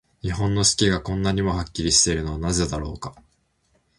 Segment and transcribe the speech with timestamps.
[0.23, 3.13] 日本の四季が、こんなにもはっきりしているのはなぜだろうか。